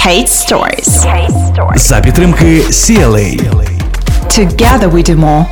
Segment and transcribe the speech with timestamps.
[0.00, 1.06] Kate Stories.
[1.76, 3.28] За підтримки CLA.
[4.28, 5.46] Together we do more.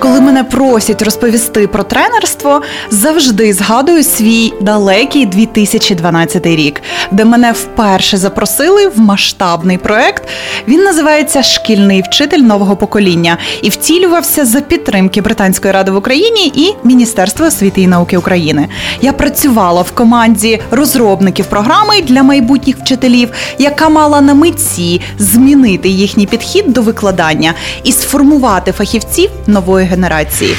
[0.00, 8.16] Коли мене просять розповісти про тренерство, завжди згадую свій далекий 2012 рік, де мене вперше
[8.16, 10.28] запросили в масштабний проект.
[10.68, 16.74] Він називається Шкільний вчитель нового покоління і втілювався за підтримки Британської ради в Україні і
[16.84, 18.68] Міністерства освіти і науки України.
[19.00, 26.26] Я працювала в команді розробників програми для майбутніх вчителів, яка мала на меті змінити їхній
[26.26, 30.56] підхід до викладання і сформувати фахівців нової generacji.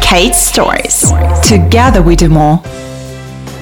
[0.00, 1.12] Kate Stories.
[1.42, 2.73] Together we do more.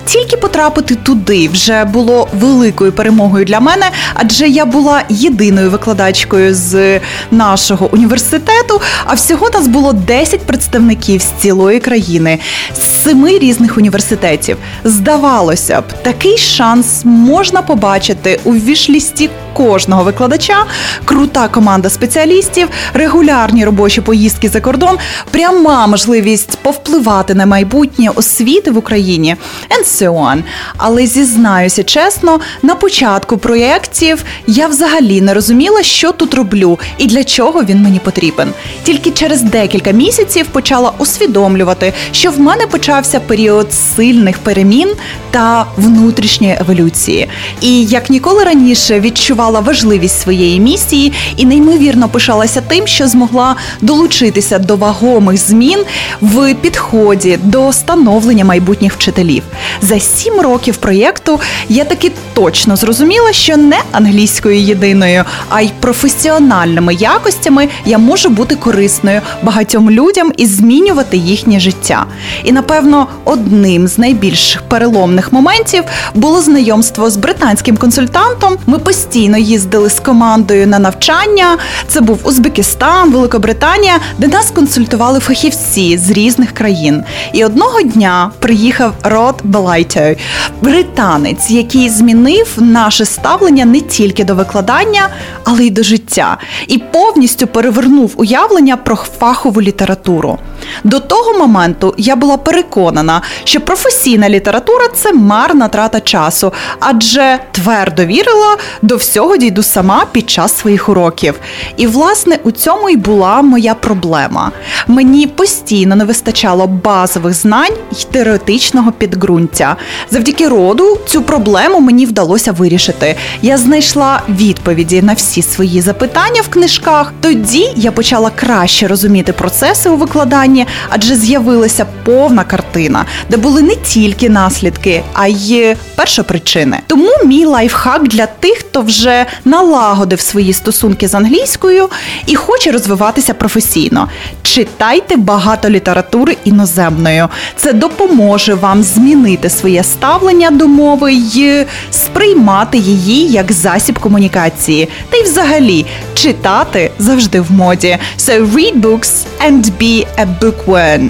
[0.06, 7.01] Тільки потрапити туди вже було великою перемогою для мене, адже я була єдиною викладачкою з
[7.30, 8.80] нашого університету.
[9.05, 12.38] А всього нас було 10 представників з цілої країни,
[12.75, 14.56] з семи різних університетів.
[14.84, 20.64] Здавалося б, такий шанс можна побачити у вішлісті кожного викладача,
[21.05, 24.98] крута команда спеціалістів, регулярні робочі поїздки за кордон,
[25.31, 29.37] пряма можливість повпливати на майбутнє освіти в Україні.
[29.70, 30.43] And on.
[30.77, 37.25] Але зізнаюся чесно, на початку проєктів я взагалі не розуміла, що тут роблю і для
[37.25, 38.53] чого він мені потрібен.
[38.83, 44.93] Тільки через декілька місяців почала усвідомлювати, що в мене почався період сильних перемін
[45.31, 47.29] та внутрішньої еволюції.
[47.61, 54.59] І як ніколи раніше відчувала важливість своєї місії і неймовірно пишалася тим, що змогла долучитися
[54.59, 55.84] до вагомих змін
[56.21, 59.43] в підході до становлення майбутніх вчителів.
[59.83, 66.94] За сім років проєкту я таки точно зрозуміла, що не англійською єдиною, а й професіональними
[66.94, 72.06] якостями я можу бути корисною багатьом людям і змінювати їхнє життя.
[72.44, 78.56] І напевно, одним з найбільш переломних моментів було знайомство з британським консультантом.
[78.66, 81.58] Ми постійно їздили з командою на навчання.
[81.88, 87.03] Це був Узбекистан, Великобританія, де нас консультували фахівці з різних країн.
[87.32, 89.41] І одного дня приїхав Род
[89.72, 90.21] Белайто,
[90.62, 95.09] британець, який змінив наше ставлення не тільки до викладання,
[95.44, 96.38] але й до життя,
[96.69, 100.38] і повністю перевернув уявлення про фахову літературу.
[100.84, 108.05] До того моменту я була переконана, що професійна література це марна трата часу, адже твердо
[108.05, 111.34] вірила, до всього дійду сама під час своїх уроків.
[111.77, 114.53] І, власне, у цьому й була моя проблема.
[114.89, 119.77] Мені постійно не вистачало базових знань й теоретичного підґрунтя.
[120.11, 123.17] Завдяки роду цю проблему мені вдалося вирішити.
[123.43, 127.12] Я знайшла відповіді на всі свої запитання в книжках.
[127.21, 130.52] Тоді я почала краще розуміти процеси у викладанні,
[130.89, 136.79] адже з'явилася повна картина, де були не тільки наслідки, а й першопричини.
[136.87, 141.89] Тому мій лайфхак для тих, хто вже налагодив свої стосунки з англійською
[142.27, 144.09] і хоче розвиватися професійно.
[144.43, 147.29] Читайте багато літератури іноземною.
[147.57, 151.67] Це допоможе вам змінити своє ставлення до мови й
[152.12, 154.89] сприймати її як засіб комунікації.
[155.11, 157.99] Та й взагалі читати завжди в моді.
[158.19, 159.11] So read books
[159.47, 161.09] and be a bookworm.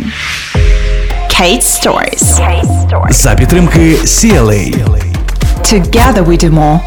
[1.40, 2.40] Kate Stories.
[3.10, 4.74] За підтримки CLA.
[5.72, 6.78] Together we do more.